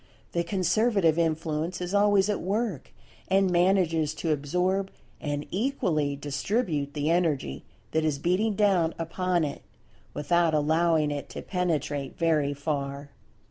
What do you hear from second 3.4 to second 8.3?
manages to absorb and equally distribute the Energy that is